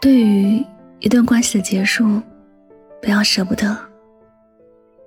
[0.00, 0.64] 对于
[1.00, 2.20] 一段关系的结束，
[3.02, 3.76] 不要舍不得，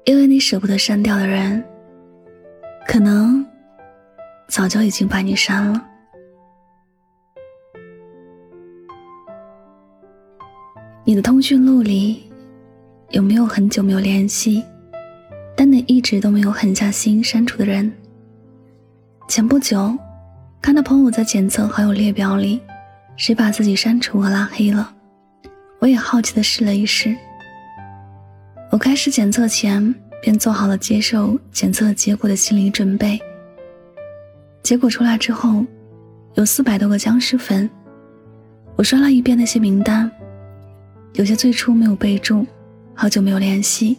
[0.04, 1.64] 因为你舍不得删掉的人，
[2.88, 3.46] 可能
[4.48, 5.86] 早就已经把你删了。
[11.06, 12.30] 你的通讯录里
[13.10, 14.64] 有没有很久没有联系，
[15.56, 17.92] 但你一直都没有狠下心删除的人？
[19.28, 19.98] 前不久，
[20.62, 22.60] 看到朋友在检测好友列表里。
[23.20, 24.96] 谁把自己删除和拉黑了？
[25.80, 27.14] 我也好奇的试了一试。
[28.72, 33.20] 我开始检测前便做好了接受检测结果的心理准备。
[34.64, 35.66] 结果出来之后，
[36.36, 37.70] 有四百多个僵尸粉。
[38.78, 40.10] 我刷了一遍那些名单，
[41.16, 42.48] 有些最初没有备注，
[42.96, 43.98] 好久没有联系。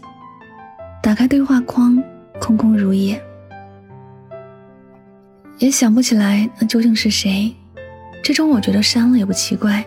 [1.02, 2.02] 打开对话框，
[2.41, 3.23] 空空如也，
[5.59, 7.55] 也想不起来那究竟是谁。
[8.23, 9.85] 这种我觉得删了也不奇怪，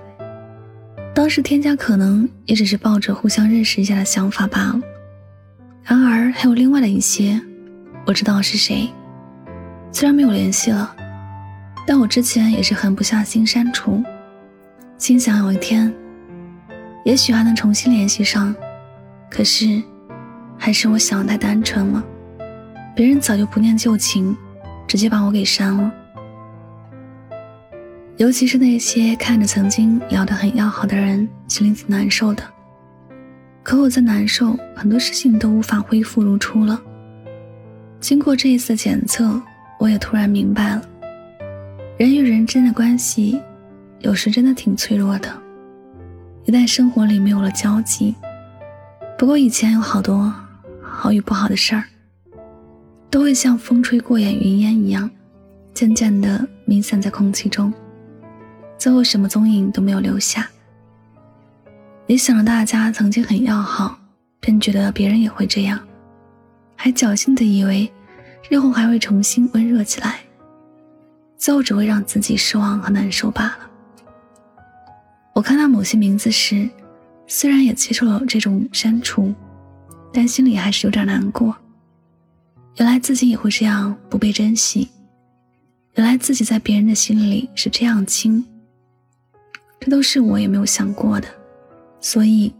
[1.13, 4.81] 当时添加可能也只是抱着互相认识一下的想法罢了。
[5.83, 7.39] 然而还有另外的一些，
[8.05, 8.89] 我知道是谁，
[9.91, 10.95] 虽然没有联系了，
[11.85, 14.03] 但我之前也是狠不下心删除，
[14.97, 15.93] 心想有一天，
[17.05, 18.53] 也许还能重新联系上。
[19.29, 19.81] 可是，
[20.57, 22.03] 还是我想的太单纯了，
[22.95, 24.35] 别人早就不念旧情，
[24.87, 25.91] 直接把我给删了。
[28.23, 32.41] 尤其是那些看着曾经聊得很要好的人，心里挺难受的。
[33.61, 36.81] 可我在难受，很多事情都无法恢复如初了。
[37.99, 39.41] 经过这一次检测，
[39.77, 40.81] 我也突然明白了，
[41.97, 43.41] 人与人之间的关系，
[43.99, 45.29] 有时真的挺脆弱的。
[46.45, 48.15] 一旦生活里没有了交集，
[49.17, 50.33] 不过以前有好多
[50.81, 51.83] 好与不好的事儿，
[53.09, 55.11] 都会像风吹过眼云烟一样，
[55.73, 57.73] 渐渐地弥散在空气中。
[58.83, 60.45] 最后什么踪影都没有留下。
[62.05, 63.97] 也想着大家曾经很要好，
[64.41, 65.79] 便觉得别人也会这样，
[66.75, 67.89] 还侥幸的以为
[68.49, 70.19] 日后还会重新温热起来，
[71.37, 73.59] 最后只会让自己失望和难受罢了。
[75.33, 76.69] 我看到某些名字时，
[77.25, 79.33] 虽然也接受了这种删除，
[80.11, 81.55] 但心里还是有点难过。
[82.75, 84.89] 原来自己也会这样不被珍惜，
[85.93, 88.45] 原来自己在别人的心里是这样轻。
[89.83, 91.27] 这都是我也没有想过的，
[91.99, 92.53] 所以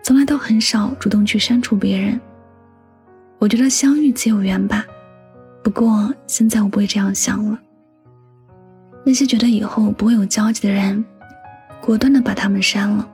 [0.00, 2.20] 从来都很少主动去删除别人。
[3.40, 4.86] 我觉得相遇皆有缘吧，
[5.60, 7.58] 不过现在我不会这样想了。
[9.04, 11.04] 那些觉得以后不会有交集的人，
[11.80, 13.10] 果断的把他们删了，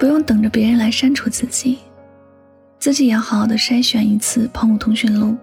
[0.00, 1.78] 不用等着别人来删除自己，
[2.80, 5.36] 自己也要好好的筛选一次朋友通讯录。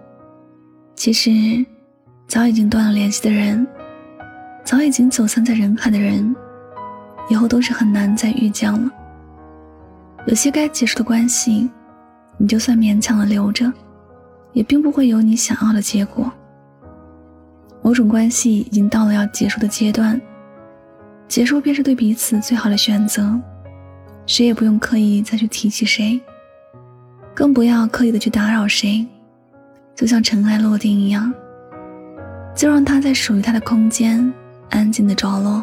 [0.94, 1.30] 其实，
[2.28, 3.66] 早已经断了联系的人。
[4.64, 6.34] 早已经走散在人海的人，
[7.28, 8.90] 以后都是很难再遇见了。
[10.26, 11.68] 有些该结束的关系，
[12.38, 13.70] 你就算勉强的留着，
[14.52, 16.30] 也并不会有你想要的结果。
[17.82, 20.20] 某种关系已经到了要结束的阶段，
[21.26, 23.36] 结束便是对彼此最好的选择，
[24.26, 26.20] 谁也不用刻意再去提起谁，
[27.34, 29.04] 更不要刻意的去打扰谁，
[29.96, 31.34] 就像尘埃落定一样，
[32.54, 34.32] 就让它在属于它的空间。
[34.72, 35.62] 安静的着落，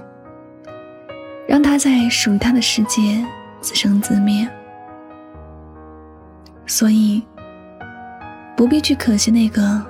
[1.47, 3.25] 让他在属于他的世界
[3.59, 4.47] 自生自灭。
[6.67, 7.23] 所以，
[8.55, 9.83] 不必去可惜那个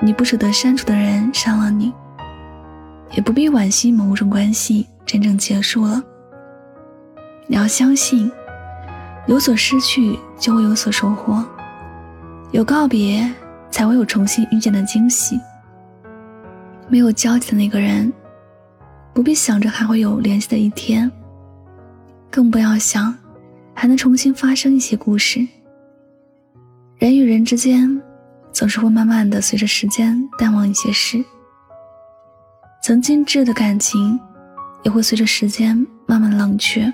[0.00, 1.90] 你不舍得删除的人伤了你，
[3.12, 6.02] 也不必惋惜某种关系真正结束了。
[7.46, 8.30] 你要相信，
[9.26, 11.42] 有所失去就会有所收获，
[12.50, 13.26] 有告别
[13.70, 15.40] 才会有重新遇见的惊喜。
[16.88, 18.12] 没有交集的那个人。
[19.14, 21.10] 不必想着还会有联系的一天，
[22.30, 23.16] 更不要想
[23.72, 25.46] 还能重新发生一些故事。
[26.98, 28.02] 人与人之间
[28.52, 31.24] 总是会慢慢的随着时间淡忘一些事，
[32.82, 34.18] 曾经挚的感情
[34.82, 36.92] 也会随着时间慢慢冷却。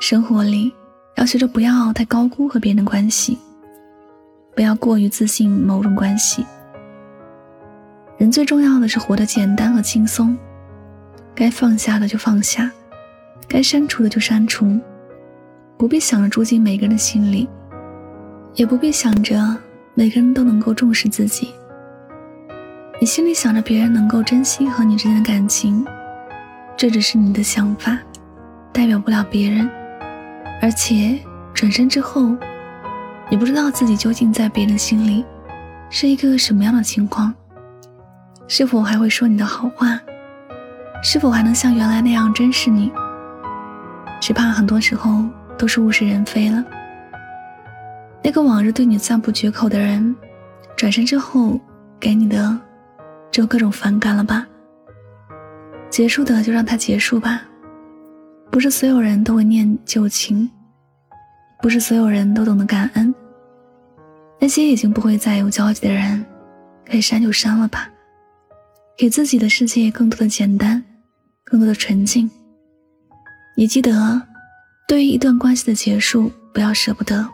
[0.00, 0.72] 生活里
[1.16, 3.36] 要学着不要太高估和别人的关系，
[4.56, 6.46] 不要过于自信某种关系。
[8.16, 10.34] 人最重要的是活得简单和轻松。
[11.38, 12.68] 该放下的就放下，
[13.46, 14.76] 该删除的就删除，
[15.76, 17.48] 不必想着住进每个人的心里，
[18.54, 19.56] 也不必想着
[19.94, 21.54] 每个人都能够重视自己。
[23.00, 25.86] 你心里想着别人能够珍惜和你之间的感情，
[26.76, 27.96] 这只是你的想法，
[28.72, 29.70] 代表不了别人。
[30.60, 31.20] 而且
[31.54, 32.36] 转身之后，
[33.30, 35.24] 你不知道自己究竟在别人心里
[35.88, 37.32] 是一个什么样的情况，
[38.48, 40.00] 是否还会说你的好话。
[41.02, 42.92] 是否还能像原来那样珍视你？
[44.20, 45.24] 只怕很多时候
[45.56, 46.64] 都是物是人非了。
[48.22, 50.14] 那个往日对你赞不绝口的人，
[50.76, 51.58] 转身之后
[52.00, 52.58] 给你的
[53.30, 54.46] 只有各种反感了吧？
[55.88, 57.42] 结束的就让它结束吧。
[58.50, 60.50] 不是所有人都会念旧情，
[61.62, 63.14] 不是所有人都懂得感恩。
[64.40, 66.24] 那些已经不会再有交集的人，
[66.84, 67.88] 可以删就删了吧。
[68.96, 70.82] 给自己的世界更多的简单，
[71.50, 72.30] 更多的纯净。
[73.56, 74.22] 你记得，
[74.86, 77.26] 对于一段关系的结束，不要舍不得，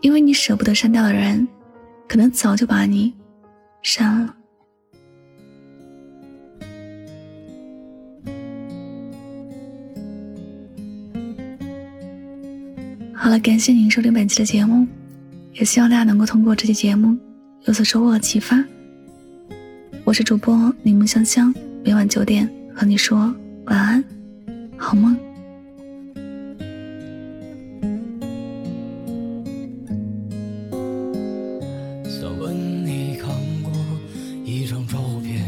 [0.00, 1.46] 因为你舍不得删掉的人，
[2.08, 3.12] 可能早就把你
[3.82, 4.34] 删了。
[13.12, 14.86] 好了，感谢您收听本期的节目，
[15.54, 17.18] 也希望大家能够通过这期节目
[17.64, 18.64] 有所收获和启发。
[20.04, 21.52] 我是主播柠檬香香，
[21.82, 23.16] 每晚九点和你说
[23.66, 24.04] 晚安，
[24.76, 25.16] 好梦。
[32.04, 33.30] 想问你看
[33.62, 33.72] 过
[34.44, 35.46] 一张照片，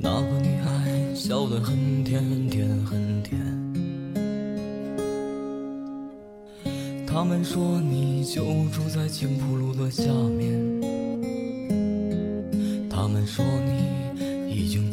[0.00, 3.40] 那个女孩笑得很甜很甜很甜。
[7.06, 10.04] 他们说你就住在青浦路的下
[10.36, 10.80] 面，
[12.88, 13.79] 他们说你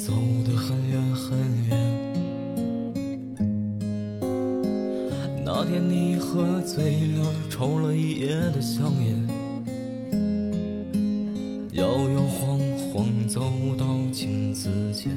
[0.07, 0.13] 走
[0.45, 1.38] 得很远很
[1.68, 1.77] 远。
[5.44, 9.27] 那天你喝醉了，抽了一夜的香烟，
[11.74, 12.57] 摇摇晃
[12.89, 15.12] 晃走到镜子前，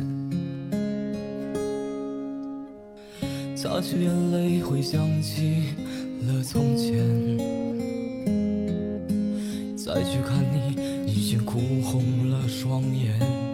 [3.55, 5.67] 擦去眼泪，回想起。
[6.27, 6.99] 了从前，
[9.77, 10.75] 再去看你，
[11.07, 13.50] 已经哭红了双眼。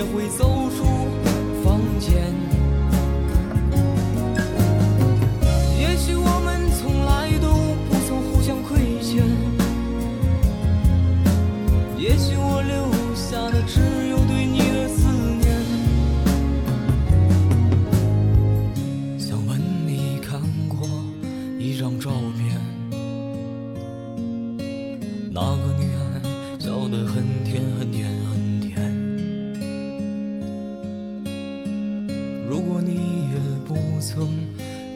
[0.00, 0.84] 也会走出
[1.62, 2.49] 房间。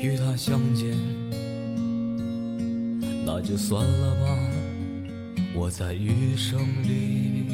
[0.04, 0.94] 与他相见，
[3.24, 4.38] 那就算了吧，
[5.54, 7.46] 我在余生里。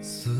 [0.00, 0.37] 思。